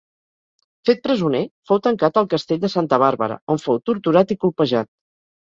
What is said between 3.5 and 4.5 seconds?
on fou torturat i